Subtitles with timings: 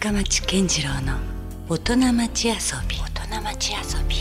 [0.00, 1.18] 深町健次郎の
[1.68, 2.54] 大人町遊
[2.88, 2.96] び。
[2.96, 4.16] 大人町遊び。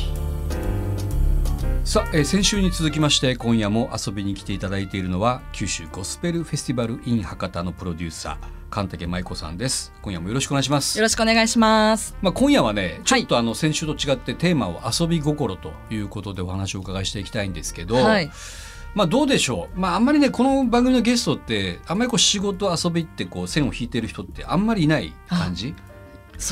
[1.86, 9.94] さあ、えー先週に続きまして今夜も遊びに来ていただいているのは九州ゴスペルフェスティバル in 博多のプロデューサー神竹舞子さんです。
[10.02, 10.98] 今夜もよろしくお願いします。
[10.98, 12.14] よろしくお願いします。
[12.22, 18.30] まあ、今夜はねちょっとあの先週と違ってテーマを遊び心ということでお話をお伺いしていきたいんですけど、はい。
[18.96, 25.76] まあどうでしょう、まあ、あんまりねこの番組のゲストってあんまりこう仕事遊びってこう線を引いてる人ってあんまりいない感じ？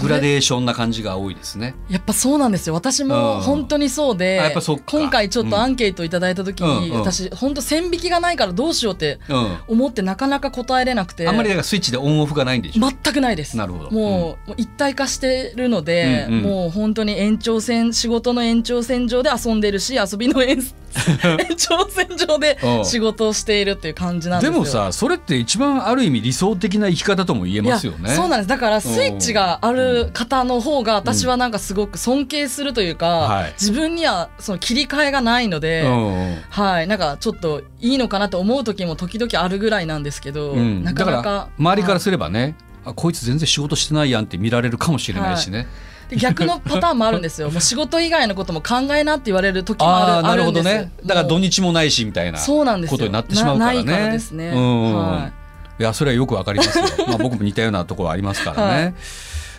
[0.02, 1.76] グラデーションな感じが多いですね。
[1.90, 2.74] やっぱそうなんですよ。
[2.74, 3.10] 私うん。
[3.10, 7.00] も本当にそうで、あやっぱそ今回ちょっとアンケートいただいた時に、うんうん。
[7.02, 9.58] 私本当線引きがないからどうしようってうん。
[9.68, 12.82] 思ってなかなか答えれなくて、あんまりだからスイッチでオンオフがないんでしょ？
[12.82, 13.56] 全くないです。
[13.58, 13.92] なるほど。
[13.92, 16.42] もう,、一体化してるので、うんうん。
[16.44, 20.58] もう本当に延長線仕事の延長線上で遊んでるし遊びの延
[21.24, 22.86] 延長線上でうん。
[22.86, 24.52] 仕事をしているっていう感じなんでよ。
[24.52, 28.10] ですもさそれって一番ある意味理想的な生き方とも言えますよね。
[28.12, 28.48] そうなんです。
[28.50, 29.77] だからスイッチがある
[30.14, 33.54] 方の方が私はなんかすごく尊敬するというか、はい。
[33.54, 36.88] 自分にはその切り替えがないので、うんはい。
[36.88, 42.02] なんかちょっといいのかなと思う時も時々あるぐらいなんですけど、うん、なかなか周りからはい。
[42.02, 42.56] すればね、
[42.86, 45.68] あこいつ全然仕事してないやんって見られるかもしれないしね。
[46.10, 47.50] で逆のパターンもあるんですよ。
[47.52, 50.78] もう仕事以外のことも考えなって言われる時もあるああなるほどあんです。
[50.78, 50.92] ね。
[51.06, 52.98] だから土も日もないしみたいなうそうなんですよ。
[52.98, 53.84] ことになってしまうからね。
[53.84, 55.32] なないからですね、うんは
[55.80, 56.86] いやそれはよくわかりますよ。
[57.08, 58.74] まあ僕も似たようなところありますからね。
[58.74, 58.94] はい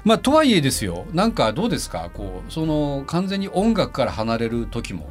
[0.09, 1.07] まあとはいえですよ。
[1.13, 2.11] なんかどうですか？
[2.15, 5.11] こうその完全に音楽から離れる時も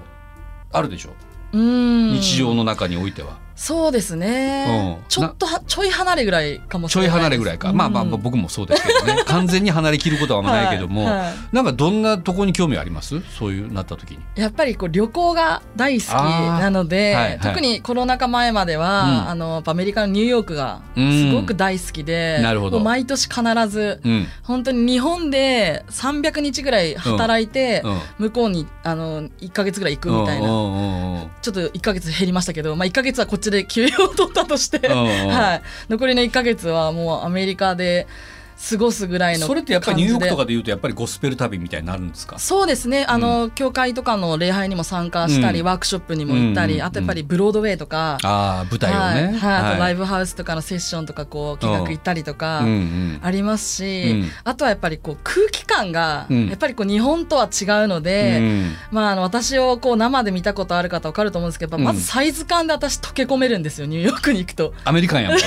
[0.72, 1.10] あるでしょ？
[1.56, 3.38] い、うん日常の中においては。
[3.58, 5.10] そうですね、うん。
[5.10, 7.24] ちょっとはちょい離れぐらいかもしちょいれないです。
[7.24, 7.74] 離れぐらいか。
[7.74, 8.12] まあまあうん。
[8.22, 9.24] 僕もそうですけどね。
[9.26, 11.06] 完全に離れきることはないけども。
[11.06, 11.34] はいはい。
[11.52, 13.20] なんかどんなとこに興味あります？
[13.38, 14.20] そういうなった時に。
[14.36, 17.40] やっぱりこう旅行が大好きなので、はいはい。
[17.40, 19.30] 特にコロナ禍前までは、うん。
[19.30, 21.12] あのアメリカのニューヨークがうん。
[21.12, 22.80] すごく大好きで、なるほど。
[22.80, 24.28] 毎年必ずうん。
[24.44, 28.00] 本当に日本で300日ぐらい働いて、うん。
[28.20, 38.08] 向こうにあの1か月ぐらい行くみたいな、ちょっと1か月減りましたけど、まあ、1か月はこっちで休養を取ったとして、はい、残りの1か月はもうアメリカで
[38.70, 42.40] 過ごすぐらいのそれってやっぱりニューヨークとかでで言うとやっぱりゴスペル旅みたいになるんですか？
[42.40, 43.06] そうですね。
[43.08, 45.66] あの、教会とかの礼拝にも参加したり、うん。
[45.68, 48.96] ワークショップにも行ったり、うんあとやっぱりブロードウェイとか、ああ舞台を
[49.32, 49.54] ね、はい。
[49.62, 49.72] はい。
[49.72, 52.60] あとライブブハウスとかのセッションとかこう企画行ったりとか。
[52.60, 52.68] うん。
[52.68, 54.30] うんありますし、うん。
[54.44, 56.48] あとはやっぱりこう空気感がうん。
[56.48, 58.74] やっぱりこう日本とは違うので、うん。
[58.92, 64.74] まあ、あの私をこう生で見たことある方分かると思うんですけど、まずサイズ感で私溶け込めるんですよニューヨークに行くと。
[64.86, 65.44] アメリカンやもんね。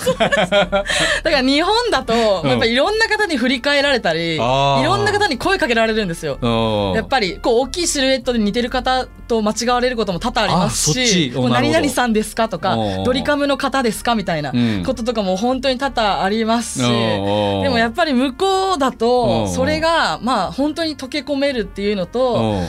[0.20, 0.84] だか
[1.24, 6.38] ら日本だと、 やっぱりいろんな方に振り返られたりいろんな方に声かけられるんですよ。
[6.40, 16.82] うんやっぱりこう大きいシルエットで似てる方と間違われることも多々ありますし「こうおなるほど何々さんですか?」とかおー「ドリカムの方ですか?」みたいなうんこととかも本当に多々ありますし。
[16.84, 22.66] うんでもやっぱり向こうだうんとそれがまあ本当に溶け込めるっていうのとうん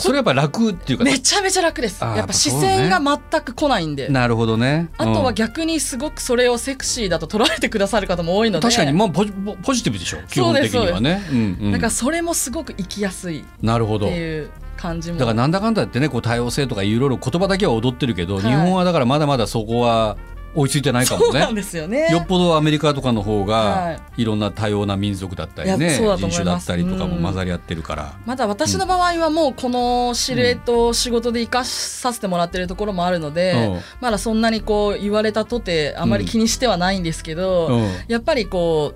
[0.00, 1.04] それやっぱ楽っていうか。
[1.04, 2.02] めちゃめちゃ楽です。
[2.02, 4.08] やっぱ視線が全く来ないんで。
[4.08, 4.88] なるほどね。
[4.96, 5.34] あとはうん。
[5.34, 8.66] 逆にすごくそれをセクシーだと捉えてくださる方も多いので。
[8.66, 8.92] 確かに。
[8.92, 10.18] もうポジポポジティブでしょ。
[10.28, 11.22] 基本的にはね。
[11.30, 11.72] うんうん。
[11.72, 15.18] だからそれもすごく生きやすいっなるほどていう感じも。
[15.18, 18.44] だからなんだかんだ言ってねこう多様性とかいろいろ言葉だけは踊ってるけど、はい。
[18.44, 20.16] 日本はだからまだまだそこは
[20.54, 21.26] 追いついてないかもね。
[21.26, 22.08] そうなんですよね。
[22.10, 27.22] よっぽどアメリカとかの方はがいろんな多様な民族だったりいね人種だったりとかもうん。
[27.22, 33.80] 混ざり合ってるから、まだ私の場合はもうこのシルエットを仕事で生かさせてもらってるところもあるので、うん。
[34.00, 37.88] まだそんなにこう言われたとてあまり気にしてはないんですけど、うん。
[38.08, 38.94] やっぱりこ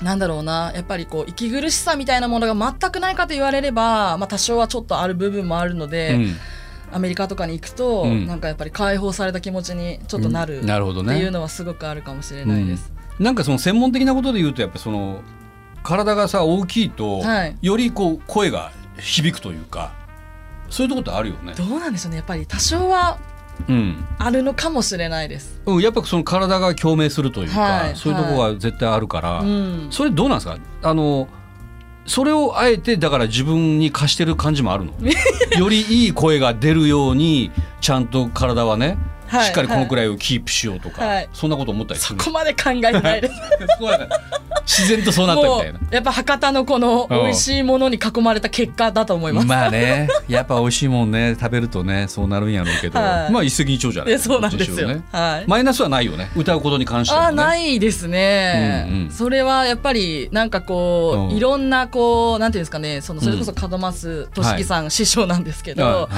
[0.00, 6.36] うなんだろうなやっぱりこう息苦しさみたいなものが全くないかと言われれば、まあ、多少はちょっとある部分もあるので、うん
[6.92, 8.26] アメリカとかに行くと、うん。
[8.26, 11.14] なんかやっぱり解放された気持ちにちょっとなる,、なるほどね。
[11.14, 12.92] っていうのはすごくあるかもしれないです。
[13.18, 15.22] なんかその専門的なことで言うとやっぱその
[15.82, 17.56] 体がさ大きいと、はい。
[17.62, 19.92] よりこう声が響くというか
[20.70, 21.54] そういうとこってあるよね。
[21.54, 22.16] どうなんでしょうね。
[22.16, 23.18] やっぱり多少は
[23.68, 24.04] うん。
[24.18, 25.60] あるのかもしれないです。
[25.66, 27.96] うん、やっぱその体が共鳴するというか、はい。
[27.96, 29.88] そういうところは絶対あるから、うん。
[29.90, 30.58] それどうなんですか？
[30.82, 31.26] あの
[32.08, 34.92] それをあえてだから自分に貸してる感じもあるの。
[35.58, 41.28] よりいい声が出るようにちゃんと体はね、はいしっかりこのくらいをキープしようとか、はい。
[41.32, 43.34] そんなこと思ったりするそこまで考えてないです。
[44.66, 45.78] 自然とそうなったみもたいな。
[45.78, 49.46] うやっぱ博多のこの美味しいものに囲まれた結果だと思います。
[49.46, 50.08] まあね。
[50.28, 51.36] やっぱ美味しいもんね。
[51.40, 53.32] 食べるとねそうなるんやろうけど、はい。
[53.32, 54.12] まあ一石二鳥じゃない。
[54.12, 54.88] でそうなんですよ。
[54.88, 55.02] ね。
[55.10, 55.48] はい。
[55.48, 56.30] マイナスはないよね。
[56.36, 57.26] 歌うことに関してもね。
[57.28, 59.10] あないですね、うんうん。
[59.10, 61.36] それはやっぱりなんかこう、うん。
[61.36, 63.00] いろんなこうなんていうんですかね。
[63.00, 66.08] そのそれこそ門増俊樹さん、師匠なんですけど、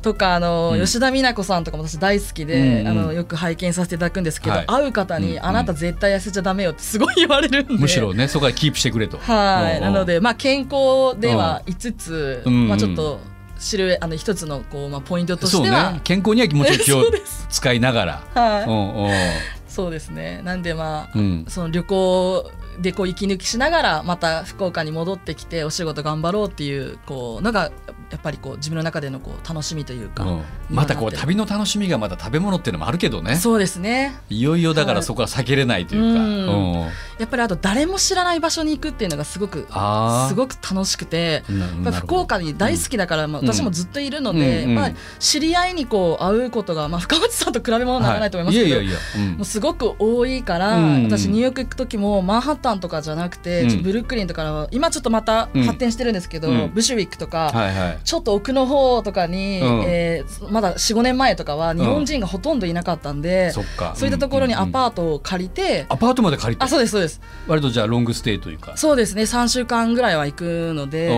[0.00, 0.84] とかあの、うん。
[0.84, 2.88] 吉田美奈子さんとかも私大好きで、うんうん。
[2.88, 4.66] あのよく拝見させていただくんですけど、はい。
[4.66, 5.44] 会う方に、うんうん。
[5.44, 7.74] あなた絶対痩せちゃダメよってすごい言われるんで。
[7.74, 9.18] むしろねそこはキープしてくれと。
[9.18, 12.68] はい、うんなのでまあ健康では5つ、うん。
[12.68, 13.20] まあちょっと
[13.58, 16.00] 知るあの一つのこうまあポイントとしては、ね。
[16.04, 16.64] 健康には気を
[17.02, 17.46] そうです。
[17.50, 18.22] 使いながら。
[18.34, 20.40] はい、そうですね。
[20.44, 21.44] なんでまあ、うん。
[21.48, 27.70] その旅行でこう息抜きしながらまた福岡に戻ってきてお仕事頑張ろうっていうこうのが
[28.10, 30.42] やっぱりこう自分の中でのこう楽しみというか、うん。
[30.68, 33.36] またこう旅の楽しみがまた食べ物っていうのもあるけどね。
[33.36, 34.18] そうですね。
[34.28, 35.02] いよいよだからはい。
[35.04, 36.46] そこは避けれないというか、うん。
[36.48, 36.86] うん。
[37.18, 41.44] やっぱりあと誰も知らない場所に行くっていうのがすごくすごく楽しくて
[41.92, 43.46] 福岡に大好きだから、まあ、うん。
[43.46, 44.70] 私もずっといるので、うん。
[44.70, 44.74] うん。
[44.74, 49.36] やっぱり知り合いにこう会うことが、まあ、深町さんと比べ物にならないと思いますけど、はいいやいやいや、うん。
[49.36, 51.04] もうすごく多いから、うん。
[51.04, 53.82] 私ニューヨーク行く時もマンハッタンとかじゃなくて、うん。
[53.82, 56.70] ブルックリンとかは今ちょっとまた発展してるんですけど、うん。
[56.72, 57.98] ブシュウィックとか、はいはい。
[58.04, 59.84] ちょっと奥の方とかに、うん。
[59.88, 63.62] えーまだ45年前とかは日本人がほとんどいなかったんで、そ
[63.94, 66.64] そういったところにアパートを借りて、アパートまで借りて？
[66.64, 67.20] あそうですそうです。
[67.46, 68.76] 割とじゃあロングステイというか。
[68.76, 71.08] そうですね3週間ぐらいは行くので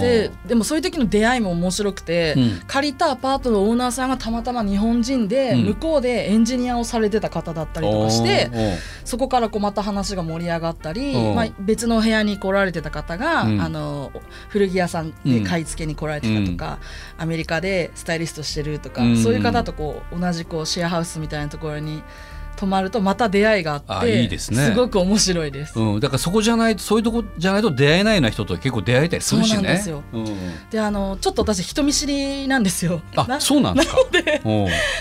[0.00, 2.60] ででもそういう時の出会いも面白くて、うん。
[2.66, 5.64] 借りたアパートのオーナーさんがたまたま日本人で、うん。
[5.66, 8.50] 向こうでエンジニアをされてた方だったりとかして
[9.04, 13.60] そこからこうまた話が盛り上がったり、おーまあ、別の部屋に来られてた方が、うん。
[13.60, 14.12] あの
[14.48, 16.78] 古着屋さんで買い付けに来られてたとか、
[17.18, 19.16] アメリカでスタイリストしてるとか、うん。
[19.16, 22.02] そういう方とこう同じこうシェアハウスみたいなところに
[22.60, 24.74] 泊まるとまた出会いがあってあいいですね。
[24.76, 25.80] ごく面白いです。
[25.80, 29.54] うん、だからそこじゃないとそういうとこじゃないと出会えないような人と結構出会えたりするしね。
[29.56, 30.02] そうなんですよ。
[30.12, 30.26] うん。
[30.70, 33.00] であのちょっと私人見知りなんですよ。
[33.16, 33.96] あなそうなんですか？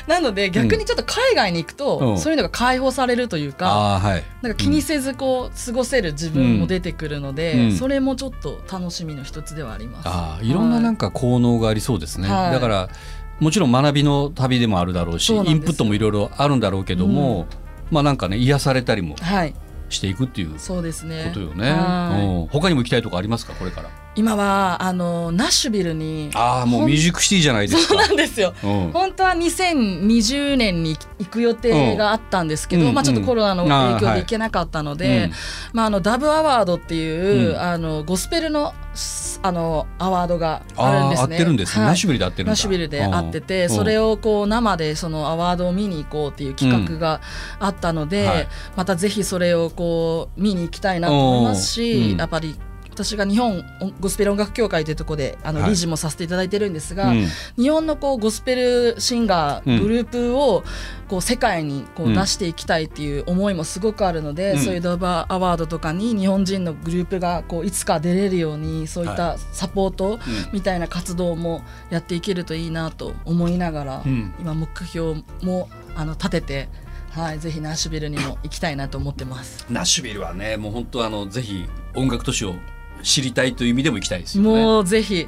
[0.08, 2.18] なので逆にちょっと海外に行くと、うん。
[2.18, 4.24] そういうのが解放されるというか、はい。
[4.42, 7.76] なんか気にせずこう過ごせる自分も出てくるので、うん。
[7.76, 10.08] それもちょっと楽しみの一つではあります。
[10.08, 12.52] あーいろんななんか効能がありそうですね、はい。
[12.54, 12.90] だから
[13.40, 17.48] もちろん学びの旅でもあるだろうしインプットもいろいろあるんだろうけども、
[17.90, 19.56] まあなんかね癒されたりもはい、
[19.90, 21.32] していくっていうこそうですね。
[21.34, 22.26] とよね、はい。
[22.26, 22.48] うん。
[22.48, 23.54] 他にも行きたいとこありますか？
[23.54, 28.54] これから今はあのナッシュビルにああもうミュージックシティじゃないですそうかなんですよ。
[28.64, 28.92] うん。
[28.92, 32.94] 本当は2020年に行く予定があったんですけど、うん。
[32.94, 35.32] まあ、ちょっとコロナの影響で行けなかったので、うん。
[35.74, 37.60] まあ、あのダブアワードっていう、うん。
[37.60, 41.36] あのゴスペルのすあのアワードがあるんですね。
[41.36, 41.92] ってるんですね、はい。
[41.92, 43.70] ナッシュビルで合ってるナッシュビルで会ってて、うん。
[43.70, 47.22] それをこう生でそのアワードを見に行こうっていう企画が
[47.60, 48.48] あったので、はい。
[48.76, 52.18] またぜひそれをこう見に行きたいなと思いますし、うん。
[52.18, 52.56] やっぱり
[53.04, 53.64] 私が日本
[54.02, 55.70] ゴスペル音楽協会というところであのはい。
[55.70, 57.28] 理事もさせていただいてるんですが、うん。
[57.58, 60.64] 日本のこうゴスペルシンガうんーグループを
[61.08, 64.60] こう世界にこううん出していきたいっていう思いもすごくあるので、うん。
[64.60, 70.20] そういうドーバーアワードとかに日本人のグループがこういつか出れるようにそういったサポート
[70.52, 74.34] みたいな活動もやっていけるといいなと思いながら、うん。
[74.40, 76.70] 今目標もあの立てて、
[77.12, 79.66] はい、ぜひナッシュビルにも行きたいなと思ってます。
[79.70, 81.66] ナッシュビルはねもう本当あのぜひ
[81.96, 82.56] 音楽都市を
[83.04, 84.50] 知りたいという意味でも行きたいですよね。
[84.50, 85.28] もうぜひ。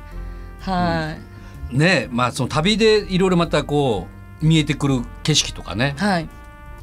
[0.62, 1.15] は
[1.71, 4.07] い、ねまあその旅でいろいろまたこ
[4.41, 5.95] う見えてくる景色とかね。
[5.97, 6.29] はい、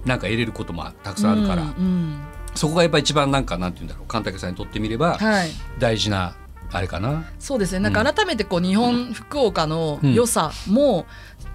[0.04, 2.18] なんか得れることもたくさんあるから、うんうん。
[2.54, 4.08] そこがやっぱ一番なんかなんて言うんだろう。
[4.08, 5.50] 神竹さんにとってみればはい。
[5.78, 6.34] 大事な
[6.70, 7.24] あれかな。
[7.38, 7.78] そうですね。
[7.78, 11.06] なんか改めてこう日本、福岡の良さも、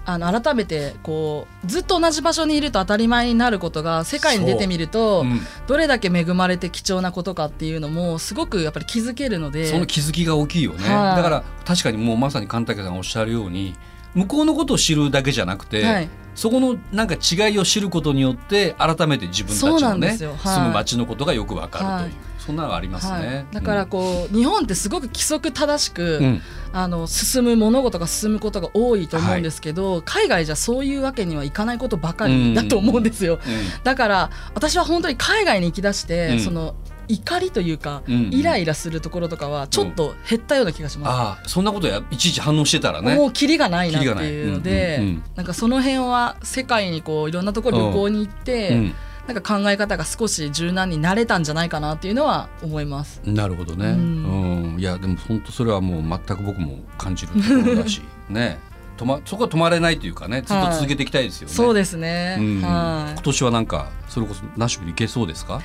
[0.06, 5.24] あの改めてこうずっと同じ場所にいると当たり前になることが世界に出てみると、う。
[5.24, 5.40] ん。
[5.66, 9.66] どれだけ恵まれて貴重なことかっていうのもすごくやっぱり気づけるので。
[9.66, 11.16] その気づきが大きいよね、はい。
[11.16, 13.74] だから確かにもうまさに神竹さんがおっしゃるように
[14.14, 16.08] 向こうのことを知るだけじゃなくて、はい。
[16.34, 20.16] そこのなんか違いを知ることによって改めて自分たちのねはい。
[20.16, 23.46] 住む街のことがよくわかるという、はいそんなのがありますはね。
[23.50, 26.42] い、だからこう、日本ってすごく規則正しく、うん。
[26.76, 33.38] あの進む物事が進むことが多いと思うんですけど、海外じゃそういうわけにはいかないことばかりだと思うんですよ。
[33.84, 36.40] だから私は本当に海外に行きだして、うん。
[36.40, 36.74] その
[37.06, 38.30] 怒りというか、うん。
[38.32, 41.10] イライラするところとかはちょっと減ったような気がします。
[41.10, 43.14] ああそんなことやいちいち反応してたらね。
[43.14, 45.04] もうキリがないなっていいうので、うん。
[45.04, 45.08] うん。
[45.10, 45.22] うん。
[45.36, 48.94] なんかその辺は世界にこういろんなところ旅行に行って、うん
[49.26, 53.20] なんか考え方が少し柔軟になれたんじゃないかなっていうのは思います。
[53.24, 58.58] なるほどね、ううんんいやでも本当それはもう全く僕も感じるところだし ね
[58.98, 61.54] 止まそこは止まれないというかねずっと続けていきたいですよね。
[61.54, 62.36] そうですね。
[62.38, 63.22] うんはい今。
[63.22, 65.60] 年はなんかそれこそナッシュビル行けそうですか？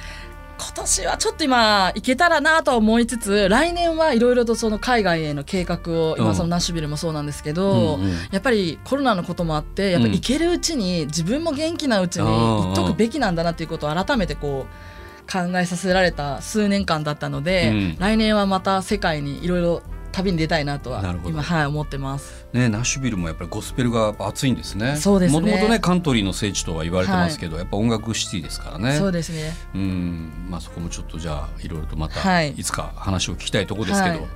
[0.60, 6.24] 今年はちょっと今行けたらなとは思いつつ来年はいろいろとその海外への計画をうん。
[6.24, 8.12] 今そのナッシュビルもそうなんですけど、うんうん。
[8.32, 12.30] やっぱりコロナのこともあってやっぱり行けるうちに自分も元気なうちにうん。
[12.30, 17.98] 行っとくべきなんだなっていうことを改めてこう考えさせられた数年間だったので、うん。
[17.98, 22.48] 来年はまた世界にいろいろ旅に出たいなとは今はい思ってます。
[22.54, 24.96] ね、ナッシュビルもやっぱりゴスペルが熱いんですね。
[24.96, 28.98] そうですねもともとねカントリーの聖地とは言われてますけど、やっぱ音楽シティですからね。
[28.98, 29.54] そうですね。
[29.76, 34.28] うん、まあそこもちょっとじゃあいろいろとまた、はいい、つか話を聞きたいところですけど、はい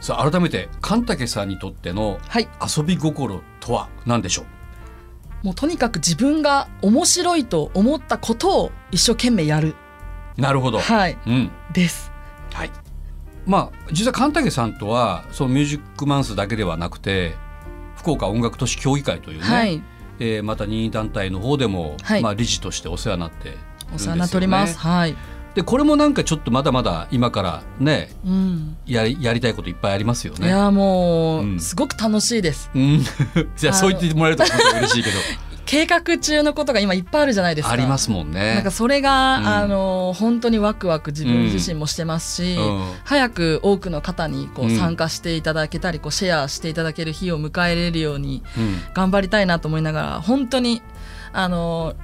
[0.00, 2.48] さあ改めて神武さんにとってのはい。
[2.76, 4.44] 遊び心とは何でしょ
[5.42, 9.74] もうとにかく自分が面白いと思ったことを一生懸命やる。
[10.38, 10.40] う。
[10.40, 10.78] なるほど。
[10.78, 11.18] はい。
[11.26, 12.10] うん、です。
[12.52, 12.70] はい。
[13.46, 17.34] まあ実は神武さんとはそのミュージックマンスだけではなくて
[17.96, 19.82] 福岡音楽都市協議会というね、はい。
[20.18, 23.94] えーまた任意団体の方でも、はいまあ理事としてお世話になってるんですよね。
[23.94, 24.78] お世話になっております。
[24.78, 25.16] はい。
[25.54, 28.76] でこれもなんかちょっとまだまだ今からねうん。
[28.86, 30.46] やりやりたいこといっぱいありますよね。
[30.46, 32.70] いやもう、うんすごく楽しいです。
[32.74, 33.02] うん、
[33.56, 35.16] じゃああのそう言ってもらえると嬉しいけど
[35.70, 37.72] 計画中のことが今いっぱいあるじゃないですか。
[37.72, 38.54] ありますもんね。
[38.54, 39.46] なんかそれが、うん。
[39.46, 42.92] あの本当にワクワク自分自身もしてますし、うん。
[43.04, 44.76] 早く多くの方にこううん。
[44.76, 48.80] 参加していただけたり、こうシェアしていただける日を迎えれるようにうん。
[48.94, 50.82] 頑張りたいなと思いながら本当に
[51.32, 51.94] あの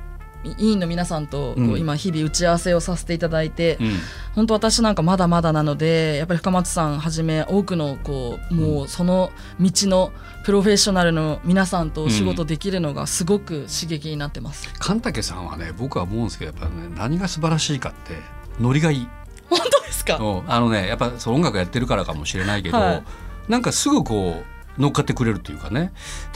[0.58, 1.78] 委員の皆さんとこううん。
[1.78, 3.92] 今日々打ち合わせをさせていただいて、うん。
[4.34, 10.12] 本当私なんかまだまだなのでやっぱり深松さんはじめ多くのこうもうその道の
[10.44, 14.68] プロフェッショナルの皆さんとお仕事できるのがすごく刺激になってます。
[14.78, 18.14] 神武さんはね僕は思うんですけどやっぱね何が素晴らしいかって
[18.60, 19.08] ノリがいい。
[19.48, 20.42] 本当ですか、うん。
[20.46, 23.02] あのねやっぱその音楽やってるからかもしれないけど、はい。
[23.48, 25.92] なんかすぐこう乗っかってくれるというかね。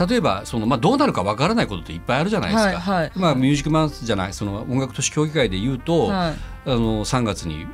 [0.09, 2.81] 例えばその、まあ、どうなるかわからないことっていっぱいあるじゃないですか。
[2.81, 3.13] はいはい。
[3.15, 6.35] まあ、ミュージックマンスじゃないその音楽都市協議会で言うと、はい。
[6.67, 7.67] あの3月に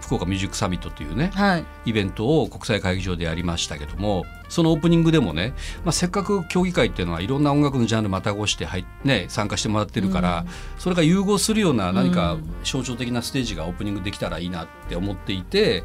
[0.00, 1.64] 福岡ミュージックサミットというねはい。
[1.84, 10.44] イベントを国際会議場でやりましたけどもそのオープニングでもね、まあ、せっかく協議会っていうのはいろんな音楽のジャンルまたごして入っ、ね、参加してもらってるから、
[10.78, 15.84] それが融合するような何か象徴的なステージがオープニングできたらいいなって思っていて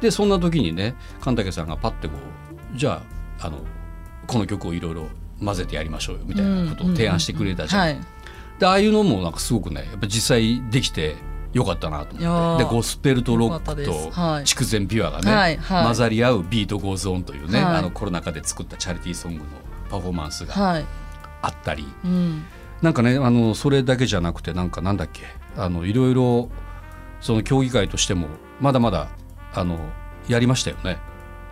[0.00, 2.14] でそんな時にね神武さんがパッてこ
[2.74, 3.58] うじゃああの
[4.26, 5.08] この曲をいろいろ
[5.44, 7.80] 混ぜてやりましょうよみたいなことを提案してくれたじゃん。
[7.82, 8.00] はい。
[8.58, 11.16] でああいうのもなんかすごくねやっぱ実際できて
[11.52, 12.64] よかったなと思って。
[12.64, 14.44] でゴスペルとロックとはい。
[14.44, 15.84] 筑前ピュアがね、はいはい。
[15.84, 17.76] 混ざり合うビートゴーズオンというね、はい。
[17.76, 19.44] あのコロナ禍で作ったチャリティーソングの
[19.92, 20.86] パフォーマンスがはい、
[21.42, 22.44] あったり、うん、
[22.80, 26.48] なんかねあのそれだけじゃなくてなんかなんだっけあのいろいろ
[27.20, 29.08] その競技会としてもまだまだ
[29.52, 29.78] あの
[30.28, 30.98] やりましたよね。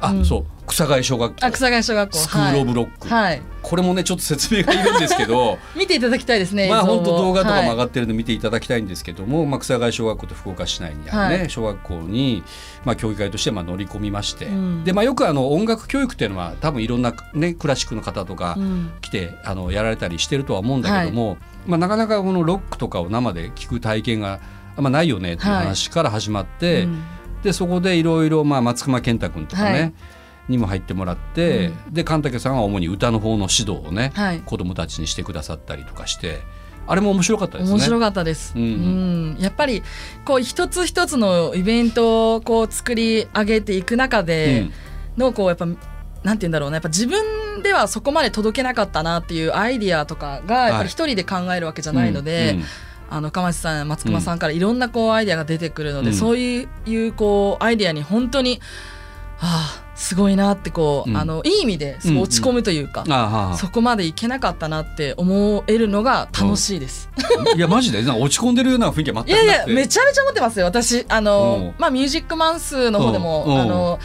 [0.00, 0.24] あ、うん。
[0.24, 1.46] そう草谷小学校。
[1.46, 2.18] あ草谷小学校。
[2.18, 5.58] スクール・オブ・ロック、はい、はい、これもねちょっと説明がいるんですけど。
[5.76, 7.76] 見ていただきたいですねまあ本当動画とかも上はい。
[7.76, 11.50] がってるので見ていただきたいんですけども、まあ、草谷小学校と福岡市内にあるね、はい。
[11.50, 12.42] 小学校に、
[12.84, 14.84] まあ、教育会としてまあ乗り込みまして、うん。
[14.84, 18.92] でまあ、よくあの音楽教育っていうのは多分いろんな、ね、クラシックの方とかうん。
[19.00, 21.36] 来て、あのやられたりしてるとは思うんだけども、
[21.66, 24.40] まあ、なかなかこのロックとかを生で聞く体験が
[24.76, 27.02] あんまないよねっていう話から始まって、うん。
[27.42, 29.92] でそこでいろいろまあ松隈健太君とかね、はい
[30.50, 34.40] にも入ってもらって、で神武さんは主に歌の方の指導をね、はい。
[34.40, 36.40] 子供たちにしてくださったりとかして
[36.86, 37.72] あれも面白かったですね。
[37.72, 39.36] 面白かったです、うんうん。
[39.38, 39.82] やっぱり
[40.24, 44.68] こう一つ一つのイベントをこう作り上げていく中で
[45.16, 45.78] のこうやっぱなんて
[46.22, 46.76] 言うんだろうな。
[46.76, 52.64] やっぱ自分ではそこまで届けなかったなっていうアイディアとかがやっぱり一人で考えるわけじゃないので、うんうん。
[53.12, 56.14] あの深町さん松隈さんからいろんなこうアイデアが出てくるので、うん。
[56.14, 58.60] そういういうこうアイデアに本当に
[59.40, 61.16] ああすごいなってこう、うん。
[61.16, 67.10] あのいい意味で落ち込むというか、ああはあそこまでいけなかったなって思えるのが楽しいです。
[67.54, 67.98] いやマジで？
[68.10, 69.74] 落ち込んでるような雰囲気はいやいや全くなくて。
[69.74, 70.64] めちゃめちゃ思ってますよ。
[70.64, 73.52] 私あうんのまあミュージックマンスの方でもう。
[73.52, 73.98] んあの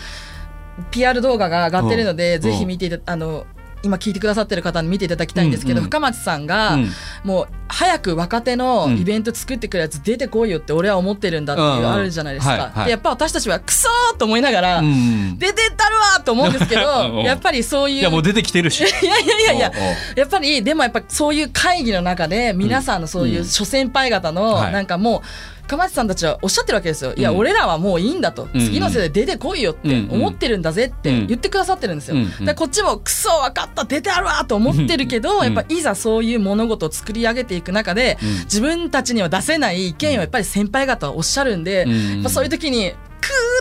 [0.91, 3.45] PR 動画が上がってるのうんでぜひ見ていたあの
[3.85, 5.89] 今聞いてくださってる方に見ていただきたいんですけど、うんうん。
[5.89, 6.89] 深町さんが、うん。
[7.23, 11.91] もう早く若手のイベント作ってくるやつ出てこいよって俺は思ってるんだっていううん。
[11.91, 15.37] あるじゃないですか、でやっぱ私たちはクソーと思いながら、うん。
[15.37, 16.81] 出てったるわと思うんですけ うん。
[16.81, 18.81] どやっぱりそういういやもう出てきてるし。
[18.83, 19.71] いやいやいやいや
[20.15, 23.45] やっぱりでもやっぱそういう会議の中で皆さんのそういううん。
[23.45, 24.73] 諸先輩方のはい。
[24.73, 25.21] なんかもう
[25.67, 27.13] 深町さんたちはおっしゃってるわけですよ。
[27.15, 27.37] いや、うん。
[27.37, 31.27] 俺らはもういいんだと、うん次の世代出てこいよってうん思ってるんだぜってうん。
[31.27, 32.17] 言ってくださってるんですよ。
[32.17, 38.29] うこっちもクソ分かった出てあるわと思ってるけど、うんやっぱいざそういう物事を作り上げていく中で、うん。
[38.45, 41.85] 自分たちには出せない意見をやっぱり先輩方はおっしゃるんで、
[42.29, 42.97] そういう時にク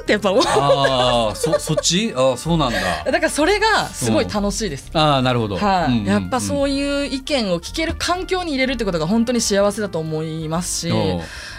[0.00, 2.12] ーってやっぱ思うああそ そっち？
[2.16, 2.78] ああそうなんだ。
[3.04, 4.90] だからそれがすごい楽しいです。
[4.92, 5.56] ああなるほど。
[5.56, 6.06] はい、うんうんうん。
[6.06, 10.92] やっぱそういう意見を聞ける環境に入れるってことが本当に幸せだと思いますし、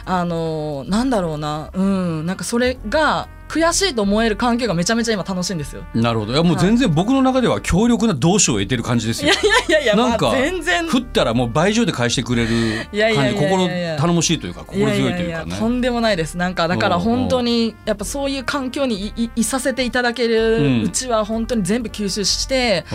[0.05, 5.83] あのなんだろうな、うん、なんかそれが悔しいと思える環境がめちゃめちゃ今楽しいんですよ。
[5.93, 6.33] なるほど。
[6.33, 9.31] いやもう全然僕の中では強力な同志を得てる感じですよ。
[9.31, 9.35] い
[9.71, 10.87] やいやいやなんか全然。
[10.87, 12.49] 振ったらもう倍以上で返してくれる
[13.15, 15.55] 感じ心頼もしいというか心強いというかね。
[15.57, 22.85] とんでもないですなんかだからうんうん本当にやっぱそういう環境にいいいさせていただけるうちは本当に全部吸収して、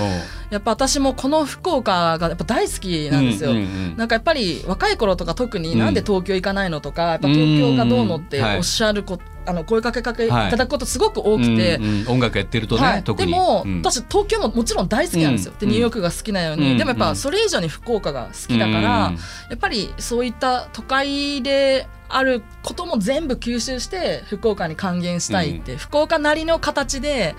[0.51, 3.51] やっぱ私もこの福岡がやっぱ大好きなんですよ。
[3.51, 5.79] うんうんうんなんかやっぱり若い頃とか特にうん。
[5.79, 8.57] なんで東京行かないのとか、やっぱ東京がどうのってうんはい。
[8.59, 10.29] おっしゃるこ、あの声かけかけい。
[10.29, 12.09] ただくことすごく多くて、うんうん。
[12.09, 13.31] 音楽やってるとね、はい、特に。
[13.31, 13.79] でも、うん。
[13.83, 15.59] 私東京ももちろん大好きなんですよ、うん。
[15.59, 16.79] でニューヨークが好きなように、うん。
[16.79, 19.15] でもやっぱそれ以上に福岡が好きだから、うん。
[19.15, 19.19] や
[19.55, 27.35] っぱりそういった都会であることも全部吸収して福岡に還元したいって、福岡なりの形で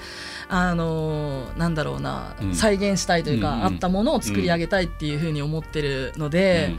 [0.49, 2.55] あのーなんだろうな、うん。
[2.55, 6.75] 再現したいというか、うんあったものを作り上げたいっていうふうに思ってるので、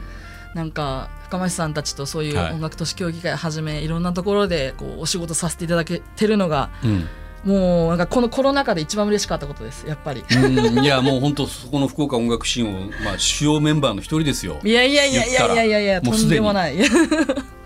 [0.53, 2.53] なんか深町さんたちとそういうはい。
[2.53, 7.07] 音楽都市協議会はじめ、い、ろんなところでこうお仕事させていただけてるのがうん
[7.43, 10.23] もうなんかこのコロナ禍で一番嬉しかったことですやっぱり。
[10.35, 10.83] うん。
[10.83, 14.59] いやもう本当そこの福岡音楽シーンを、まあ、主要メンバーの一人ですよ。
[14.63, 16.77] いやいやいやいやいやいやいやとんでもない。
[16.77, 16.79] い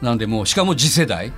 [0.02, 1.32] なんでもうしかも次世代。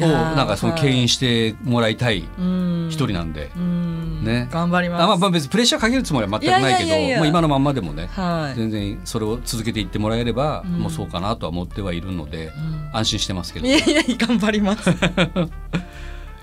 [0.00, 4.24] をなんかその牽引してもらいたいうん一人なんで、うん。
[4.24, 4.48] ね。
[4.50, 5.02] 頑張ります。
[5.02, 7.18] あまあまあ別にプレッシャーかけるつもりは全くないけどいやいやいやいや。
[7.18, 8.06] もう今のまんまでもね。
[8.06, 8.58] はい。
[8.58, 10.78] 全然それを続けていってもらえれば、うん。
[10.78, 12.90] もうそうかなとは思ってはいるので、うん。
[12.92, 13.66] 安心してますけど。
[13.66, 14.90] いやいや頑張ります。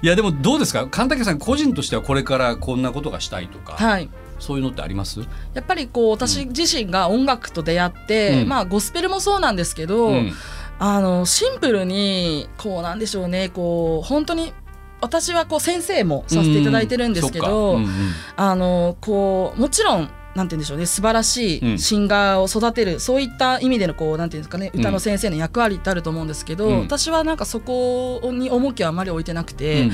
[0.05, 0.85] いやでもどうですか？
[0.85, 4.07] 神竹さん個人としてはこれからこんなことがしたいとか、はい。
[4.37, 5.21] そういうのってあります？
[5.55, 8.47] やっぱりこう私自身が音楽と出会って、うん。
[8.47, 10.31] まあゴスペルもそうなんですけど、うん。
[10.77, 14.53] あのシンプルにこうなんでしょうねこう本当に
[15.01, 17.87] 私はこう先生もさせていただいてるんですけど、うん。
[17.87, 17.99] そっか。
[17.99, 18.13] うんうん。
[18.35, 21.73] あのこうもちろんなんて言うんでしょうね素晴らしうん。
[21.75, 24.79] いシンガーを育てる、そういった意味でのこうなんていうんですかねうん。
[24.81, 26.79] 歌の先生の役割ってあると思うんですけど、うん。
[26.81, 29.91] 私はなんかそこに重きをあまり置いてなくて、うん。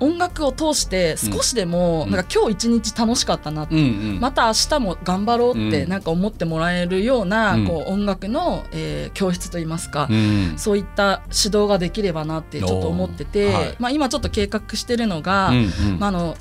[0.00, 2.10] 音楽を通して少しでも、うん。
[2.10, 4.20] なんか今日一日楽しかったなって、うんうん。
[4.20, 5.88] また明日も頑張ろうってうん。
[5.88, 7.66] なんか思ってもらえるような、うん。
[7.66, 10.54] こう音楽の、えー教室といいますか、うん。
[10.56, 15.60] そういった指導ができればなってちょっと思ってて、まあ、今ちょっと計画してるのが、うんう
[15.96, 15.98] ん。
[15.98, 16.36] まあ、あの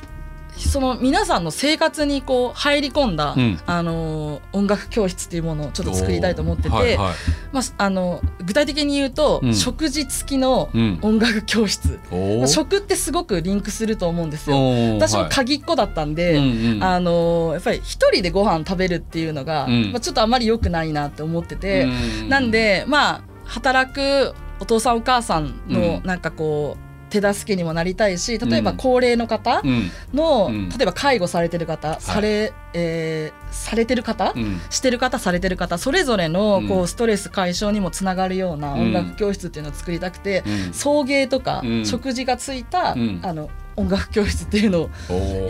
[0.58, 3.60] その皆さんの生活にこう入り込んだ、うん。
[3.65, 7.13] あの音楽教室っていうものをちょっと作りたいと思ってて、はいはい。
[7.51, 9.55] まあ、あの具体的に言うと、うん。
[9.55, 11.00] 食事付きのうん。
[11.01, 12.48] 音楽教室、おー。
[12.48, 14.58] 食ってすごくリンクすると思うんですよ。
[14.96, 15.29] 私もはい。
[15.29, 16.83] 鍵っ子だったんで、うんうん。
[16.83, 19.92] あのやっぱり一人でご飯食べるっていうのが、うん。
[19.92, 22.29] まあ、ちょっとあまり良くないなって思ってて、うん。
[22.29, 25.74] なんでまあ働くお父さんお母さんうん。
[25.74, 29.91] のなんかこう手助けにもなりたいし例えばうん高齢の方うん。
[30.13, 30.69] の、うん。
[30.69, 34.61] 例えば介護されてる方、されえーされてる方、うん。
[34.69, 36.67] してる方されてる方それぞれのうん。
[36.67, 40.74] こうストレス解消にもつながるような音楽教室っていうのを作りたくて、うん。
[40.74, 41.85] 送迎とかうん。
[41.85, 43.19] 食事がついた、うん。
[43.24, 44.89] あの音楽教室っていうのを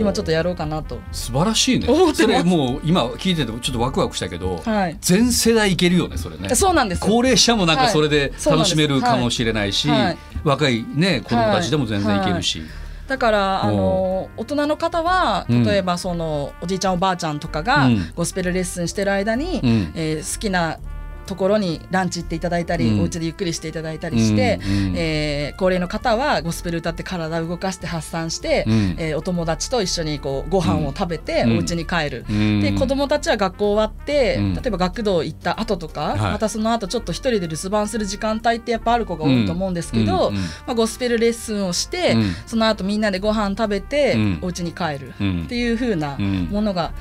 [0.00, 1.00] 今ちょっとやろうかなと。
[1.10, 1.86] 素晴らしいね。
[2.14, 4.96] それもう今聞いててちょっとワクワクしたけど、はい。
[5.00, 6.54] 全世代いけるよねそれね。
[6.54, 7.00] そうなんです。
[7.00, 12.62] 高齢者もなんかそれで楽しめるかもしれないし、はいはい若いね子供たちでも全然いけるし、
[13.08, 15.64] だからあの大人の方はうん。
[15.64, 18.12] 例えばそのおじいちゃんおばあちゃんとかがうん。
[18.14, 19.92] ゴスペルレッスンしてる間に、うん。
[19.94, 20.78] えー好きな
[21.26, 23.00] ところにランチ行っていただいたり、うん。
[23.00, 24.94] お家でゆっくりしていただいたりして、うんうん。
[24.96, 28.94] えー高齢の方はゴスペル歌って体を動かして発散して、うん。
[28.98, 31.56] えーお友達と一緒にこうご飯を食べてうん。
[31.56, 32.24] お家に帰る。
[32.28, 32.60] うん。
[32.60, 34.54] で子供たちは学校終わって、うん。
[34.54, 36.18] 例えば学童行った後とか、はい。
[36.32, 40.34] またその後ちょっと一人で留守番する時間帯ってやっぱある子が多いと思うんですけど、うん。
[40.36, 40.42] うん。
[40.42, 42.32] まあ、ゴスペルレッスンをして、うん。
[42.46, 44.38] その後みんなでご飯食べて、うん。
[44.42, 45.42] お家に帰るうん。
[45.44, 46.48] っていう風なうん。
[46.50, 46.92] ものが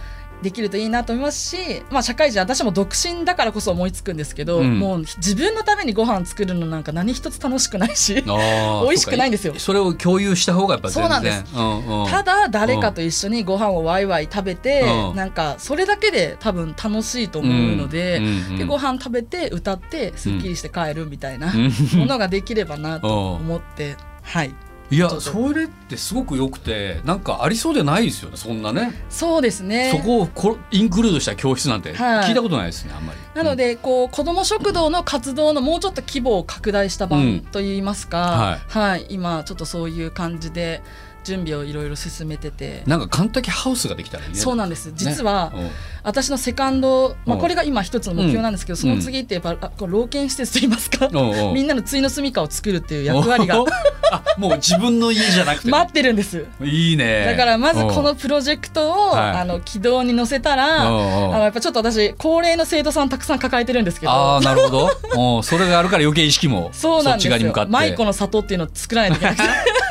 [0.41, 4.79] できるといいなと思いますし、まあ、社会人私も独身だからこそ思いつくんですけど、うん。
[4.79, 8.15] もう自分のためにご飯作るのなんか何一つ楽しくないし。
[8.25, 9.53] 美味しくないんですよ。
[9.57, 11.43] それを共有した方がやっぱそうなんです。
[11.53, 15.15] うんうんただ誰かと一緒にご飯をワイワイ食べて、うん。
[15.15, 21.71] なんかそれだけで多分楽しいと思うので,、うんうんうんでご飯食べて歌ってすっきりして帰るみたいなうん。
[21.99, 24.53] ものができればなと思って、はい
[24.91, 28.91] いやそれってすごく良くてなんかありそうでないですよねそんなね。
[29.09, 29.89] そうですね。
[29.95, 32.29] そこをこインクルードした教室なんてはい。
[32.29, 33.19] 聞いたことないですねあんまり。
[33.33, 39.05] なのでこう子ども食堂の活動のもうちょっと規模を拡大したうん版といいますか、はい。
[39.07, 40.83] 今ちょっとそういう感じで
[41.23, 42.83] 準備をいろいろ進めてて。
[42.85, 44.35] なんかカンタキハウスができたらいいね。
[44.35, 44.91] そうなんです。
[44.95, 45.71] 実は、ね
[46.03, 47.41] 私のセカンド、まあ、うん。
[47.41, 48.81] これが今一つの目標なんですけど、うん。
[48.81, 51.47] その次ってやっぱあこう老犬施設といいますか、うんうん。
[51.49, 53.61] うんみんなの対の住処を作るっていう役割が。
[53.61, 53.67] お
[54.11, 55.69] あもう自分の家じゃなくて。
[55.69, 56.45] 待ってるんです。
[56.61, 57.25] いいね。
[57.25, 59.31] だからまずこのプロジェクトを、はい。
[59.37, 61.35] あの軌道に乗せたら、うんうん。
[61.35, 64.11] あのやっぱちょっと私高齢の生徒さんたくさん抱えてるんですけど。
[64.11, 65.37] ああなるほど。
[65.37, 65.43] うん。
[65.43, 67.33] それがあるから余計意識もそうなんですよ。
[67.33, 67.71] そっち側に向かって。
[67.71, 69.43] マイコの里っていうのを作らないといけなくて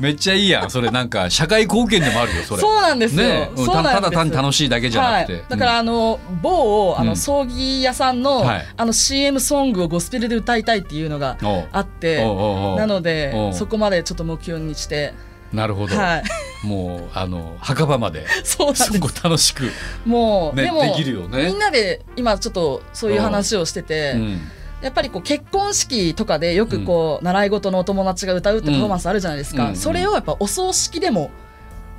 [0.00, 0.70] めっちゃいいやん。
[0.70, 2.60] それなんか社会貢献でもあるよそれ。
[2.60, 7.08] そうなんですよ、ねたただ単に楽しいだけじゃなくて、はい、だからあの、某あうん。
[7.08, 8.66] の葬儀屋さんの,、はい。
[8.76, 11.36] あの CM ソングをゴスペルで歌いたいっていうのが
[11.72, 13.54] あってなのおでう。
[13.54, 15.14] そこまでちょっと目標にして。
[15.52, 16.66] なるほど、はい。
[16.66, 18.26] もうあの墓場まで。
[18.44, 19.22] そうそこす。
[19.22, 19.70] 楽しく、
[20.04, 21.46] もう、ねでもできるよね。
[21.46, 24.40] みんなで今ちょっとそういう話をしてて、うん
[24.86, 29.76] やっぱりこう結婚式とかでよくこう、習い事のお友達が歌うってパフォーマンスあるじゃないですか、うん。
[29.76, 31.32] それをやっぱお葬式でも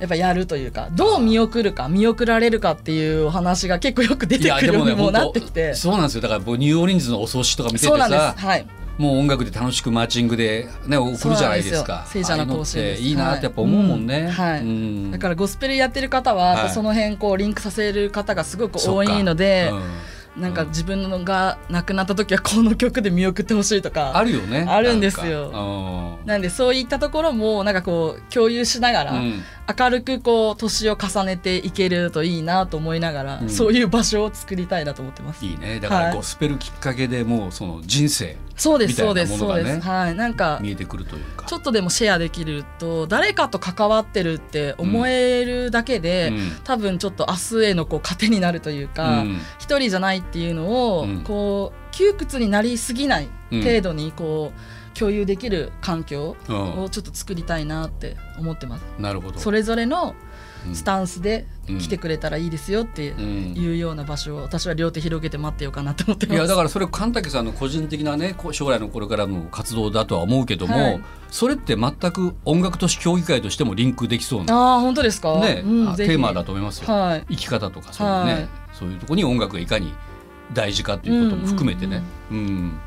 [0.00, 5.72] やっぱやるというかどう見送るか見送られるかっていうお話が結構よく出いてくるようにもな本ってきて。
[5.74, 6.22] 当そうなんですよ。
[6.22, 8.20] だから僕ニューオーリンズのお葬式とか見ててそうなんです。
[8.20, 8.66] さはい。
[8.96, 12.06] もう音楽で楽しくマーチングでね送るじゃないですか。
[12.08, 14.50] 聖者の行進ああいいいなってやっぱ思うもんね、はい。
[14.52, 15.10] はいうん。
[15.10, 16.70] だからゴスペルやってる方は、はい。
[16.70, 19.82] その辺こうリンクさせる方がすごく多いので、うん
[20.38, 24.64] なんか自分のが亡くなった時はこの曲で見送ってほしいとかあるよね。
[24.68, 26.18] あるんですよ。
[26.24, 29.42] なんでそういったところもなんかこう共有しながら、うん
[29.76, 33.50] 明るくこう年を重ねていけるといいなと思いながら、うん。
[33.50, 35.44] そういう場所を作りたいなと思ってます。
[35.44, 35.78] いいね。
[35.78, 39.88] だからはいゴスペルきっかけでもうその人生そうですみたいなそうですものがねそうです。
[39.88, 40.14] はい。
[40.14, 41.46] なんか見えてくるというか。
[41.46, 46.50] ちょっとでもシェアできると誰かと関わってるって思えるだけで、うん。
[46.64, 49.38] 多分ちょっと明日へのこう糧になるというかうん。
[49.58, 51.20] 一、人じゃないっていうのを、うん。
[51.24, 54.60] こう窮屈になりすぎないうん程度にこう
[54.98, 58.84] 共有できる環境うんをちょっと作りたいなって思ってます。
[58.98, 60.14] なるほどそれぞれの
[60.66, 66.38] うんスタンスでうん来てくれたらいいですよってうんいうような場所を私は両手広げて待ってようかなと思っています。
[66.40, 75.38] やだからそれ神竹さんの個人的なね将来のこれからの活動だとは思うけども、はいそれって全く音楽都市協議会としてもリンクできそうな、ああ本当ですか？
[75.40, 77.26] ねうんテーマだと思いますよ、はい。
[77.28, 79.92] 生き方とかそういうね、はいそういうところに音楽がいかに
[80.54, 82.02] 大事かっていうことも含めてね。
[82.30, 82.80] うん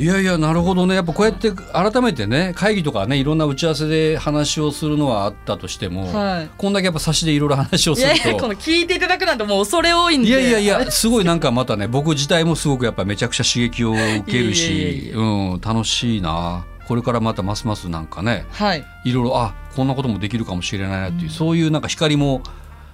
[0.00, 10.28] いやいやなるほどねやっぱこうやって改めてね会議とかねいろんな打ち合わせで話をするのはあったとしても、はいこんだけやっぱ差しでいろいろ話をいするとやいやこの聞いていただくなんてもう恐れ多いんで。
[10.28, 18.84] いやいやいやすごいなんかまたね僕自体もすごくやっぱめちゃくちゃ刺激を受けるしうん楽しいなこれからまたますますなんかねはい。
[19.04, 22.42] いろいろあこんなこともできるかもしれないなっていう、うんそういうなんか光も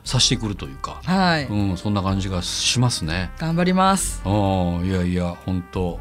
[0.04, 1.46] 差してくるというか、はい。
[1.46, 3.30] うん、そんな感じがしますね。
[3.38, 4.22] 頑張ります。
[4.24, 5.98] うんいやいや本当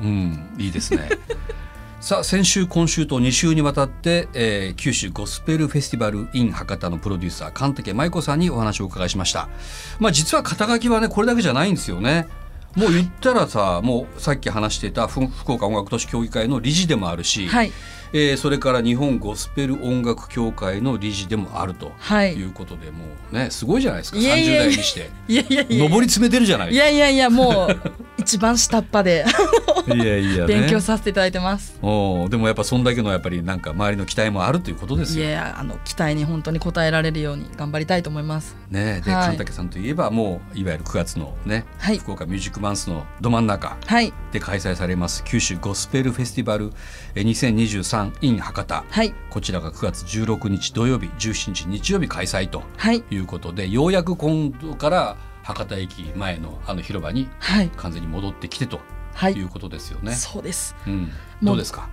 [0.00, 1.08] うんいいですね。
[2.00, 9.48] さあ先週今週と2週にわたって、えー九州ゴスペルフェスティバル in 博多のプロデューサー神竹舞子さんにお話をお伺いしました。
[10.00, 12.26] まあ実は肩書きはねこれだけじゃないんですよね。
[12.74, 17.72] もう言ったらさもうさっき話していた福岡音楽都市協議会の理事でもあるし、はい。
[18.12, 22.34] えーそれから日本ゴスペル音楽協会の理事でもあるとはい。
[22.34, 24.18] いうことで、もうねすごいじゃないですか。
[24.18, 24.62] いやいやいや。
[24.62, 25.10] 30代にして。
[25.28, 25.84] いやいやいや。
[25.88, 27.80] 上り詰めてるじゃないいやいやいやもう
[28.18, 29.24] 一番下っ端で。
[29.86, 31.76] いやいや、ね、勉強させていただいてます。
[31.82, 35.24] おーでもやっぱそんだけのやっぱりなんか周りの期待もあるということですよ。
[35.26, 38.56] いやあの期待に本当に応えられるように頑張りたいと思います。
[38.70, 39.26] ねで、はい。
[39.26, 41.98] 神竹さんといえばもういわゆる9月のね、はい。
[41.98, 44.12] 福岡ミュージックマンスのど真ん中はい。
[44.32, 46.72] で開催されます九州ゴスペルフェスティバルえー
[47.14, 48.84] 2023 in 博多。
[48.88, 49.14] はい。
[49.30, 53.02] こちらが9月16日土曜日17日日曜日開催とはい。
[53.10, 57.70] いうことでようやく今度から博多駅前のあの広場にはい。
[57.76, 58.80] 完全に戻ってきてと
[59.14, 59.34] はい。
[59.34, 59.42] い。
[59.42, 60.12] うことですよね。
[60.14, 60.74] そうです。
[60.86, 61.10] うん、
[61.42, 61.88] どうですか、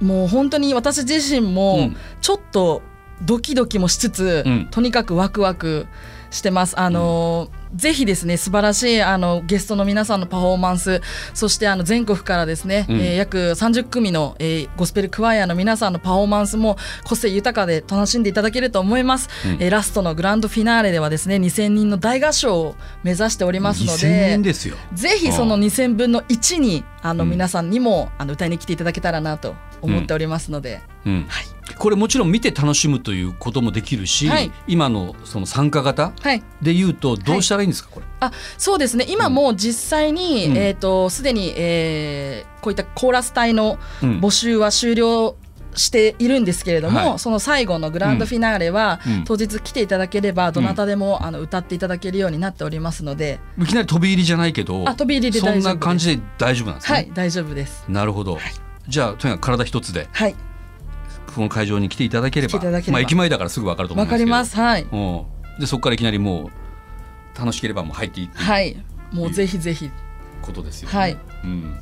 [0.00, 1.96] もう本当に私自身うもん。
[2.20, 2.82] ちょっと
[3.22, 4.66] ドキドキもしつつ、うん。
[4.70, 5.86] とにかくワクワク
[6.30, 6.78] してます。
[6.78, 11.00] あの、ぜひですね素晴らしいあのゲストの皆さんのパフォーマンス
[11.32, 13.00] そしてあの全国からですね、うん。
[13.00, 19.52] えー約30組の、えーゴスペルクワイアの皆さんのパフォーマンスも個性豊かで楽しんでいただけると思います、うん。
[19.54, 24.52] えーラストのグランドフィナーレではですね2000人の大合唱を目指しておりますの2000で。
[24.94, 27.30] ぜひその2000分の1にあのうん。
[27.30, 31.26] 皆さんにもあの歌いに来ていただけたらなと思っておりますので、うん。
[31.28, 31.74] はい。
[31.76, 34.50] これもちろん見て楽しむということもできるし、はい。
[34.66, 38.06] 今のその参加型はい、で言うとどうしたらいいんですか、これ？
[38.20, 39.06] あそうですね。
[39.08, 40.56] 今もう実際に、うん。
[40.56, 45.36] えー、とすでに、えーこういったコーラス隊のうん募集は終了
[45.74, 47.18] しているんですけれども、はい。
[47.18, 49.24] その最後のグランドフィナーレは、うん。
[49.24, 56.94] 当日来ていただければどなたでも、あの歌っていただけるようになっておりますので、いきなり飛び入りじゃないけどあ飛び入りでそんな感じで大丈夫なんですね。
[56.94, 57.84] はい大丈夫です。
[57.88, 58.42] なるほど、はい
[58.88, 60.34] じゃあとにかく体一つではい。
[61.34, 62.60] この会場に来ていただければ
[62.92, 64.32] まあ、駅前だからすぐ分かると思うんですけど。
[64.32, 64.56] わかります。
[64.56, 64.82] はい。
[64.82, 64.96] う
[65.56, 65.60] ん。
[65.60, 66.50] でそこからいきなりも
[67.34, 68.38] う楽しければもう入っていく。
[68.38, 68.76] はい。
[69.12, 69.90] もうぜひぜひ。
[70.42, 70.96] ことですよね。
[70.96, 71.18] はい。
[71.44, 71.80] うん。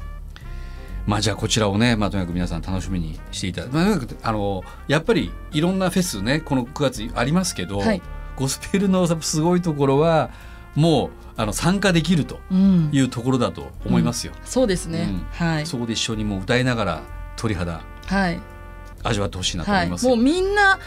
[1.07, 8.01] まあじゃあこちらをね、まあ、とにかく皆さん楽しみにしていただまあ、とにかくあのやっぱりいろんなフェスねこの9月ありますけど、はい。
[8.37, 10.31] ゴスペルのすごいところは
[10.75, 12.91] もうあの参加できるとうん。
[12.93, 14.33] いうところだと思いますよ。
[14.45, 15.47] そうですね、うん。
[15.47, 15.67] はい。
[15.67, 17.03] そこで一緒にもう歌いながら
[17.37, 18.41] 鳥肌はい。
[19.03, 20.79] 味わってほしいなと思はいい、ます、もうみんな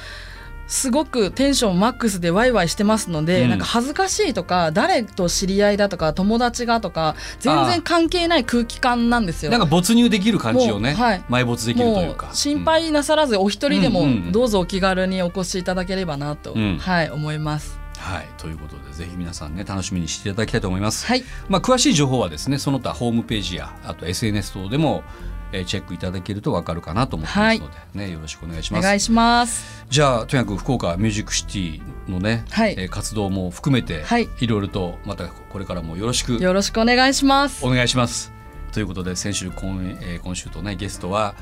[0.67, 3.49] すごくテンションマックスでワイワイしてますので、うん。
[3.49, 9.51] なんか恥ずかしいとか誰と知り合いだとか友達がとか全然関係ない空気感なんですよ。
[9.51, 11.23] なんか没入できる感じをね、はい。
[11.29, 12.29] 埋没できるというか。
[12.34, 14.31] 心配なさらずお一人でもうんうんうん。
[14.31, 16.77] どうぞお気軽にお越しいただければなと、うん。
[16.79, 17.84] はい思います。
[18.05, 25.03] はいということでぜひ皆さんね楽しみにしていただきたいと思います、はいまあ、詳しい情報はですねその他ホームページやあと SNS 等でも、
[25.51, 29.85] えーチェックいただけると分かるかなと思ってますので、ねよろしくお願いしますお願いします。
[29.89, 37.69] じゃあとにかく福岡ミュージックシティのね、はいえー活動も含めて、はいいろいろとまたこれからもよろしくよろしくお願いしますお。
[37.69, 38.33] 願いします。
[38.73, 41.35] ということで先週今,、えー今週とねゲストは、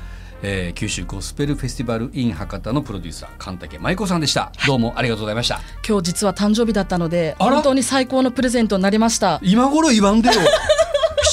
[0.46, 4.52] えー九州ゴスペルフェスティバル in 博多のプロデューサー神竹舞子さんでした。
[4.66, 5.60] どうもありがとうございました。
[5.88, 9.40] 今日実は誕生日だったので本当に最高のプレゼントになりました。
[9.42, 10.34] 今頃言わんでよ。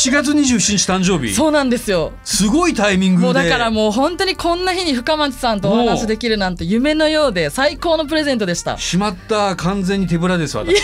[0.02, 1.32] 7月27日誕生日。
[1.32, 2.12] そうなんですよ。
[2.24, 3.26] すごいタイミングで。
[3.28, 8.80] もうだからもう本当にこんな日に深町さんとお話できるなんて夢のようで最高のプレゼントでした。
[8.80, 10.76] しまった完全に手ぶらです私。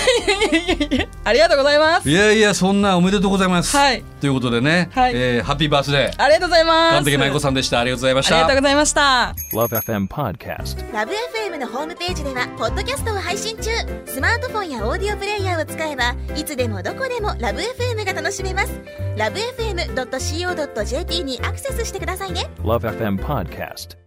[1.23, 2.13] ありがとうございますい。
[2.13, 3.75] やいやそんなおめでとうございます。
[3.75, 6.21] はいということでね、はいえーハッピーバースデー。
[6.21, 6.93] ありがとうございます。
[6.97, 7.79] 神竹舞子さんでした。
[7.79, 8.55] ありがとうございましたありがとう。
[8.57, 9.35] ございました。
[9.51, 10.93] Love FM Podcast.
[10.93, 13.71] ラブ f m のホームページではポッドキャストを配信中
[14.05, 24.06] スマートフォンやオーディオプレイヤーを使えばいつでもどこでもラブ f m が楽しめます LoveFM.co.jp にアクセスしてくださいね Love FM Podcast.